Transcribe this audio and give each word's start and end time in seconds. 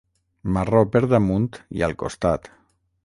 Marró 0.55 0.81
per 0.95 1.01
damunt 1.11 1.47
i 1.81 1.85
al 1.89 1.95
costat. 2.05 2.51